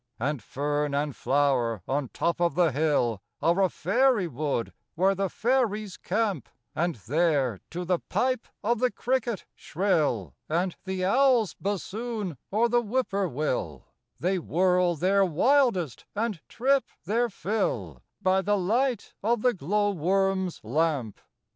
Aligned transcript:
II 0.19 0.27
And 0.29 0.41
fern 0.43 0.93
and 0.95 1.15
flower 1.15 1.83
on 1.87 2.09
top 2.09 2.41
of 2.41 2.55
the 2.55 2.71
hill 2.71 3.21
Are 3.39 3.61
a 3.61 3.69
fairy 3.69 4.27
wood 4.27 4.73
where 4.95 5.13
the 5.13 5.29
fairies 5.29 5.95
camp; 5.97 6.49
And 6.73 6.95
there, 6.95 7.59
to 7.69 7.85
the 7.85 7.99
pipe 7.99 8.47
of 8.63 8.79
the 8.79 8.89
cricket 8.89 9.45
shrill, 9.53 10.33
And 10.49 10.75
the 10.85 11.05
owl's 11.05 11.53
bassoon 11.53 12.39
or 12.49 12.67
the 12.67 12.81
whippoorwill, 12.81 13.85
They 14.19 14.39
whirl 14.39 14.95
their 14.95 15.23
wildest 15.23 16.05
and 16.15 16.41
trip 16.49 16.85
their 17.05 17.29
fill 17.29 18.01
By 18.23 18.41
the 18.41 18.57
light 18.57 19.13
of 19.21 19.43
the 19.43 19.53
glow 19.53 19.91
worm's 19.91 20.61
lamp. 20.63 21.19